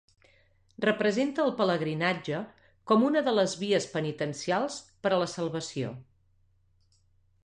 [0.85, 2.39] Representa el pelegrinatge
[2.91, 5.93] com una de les vies penitencials per a la salvació.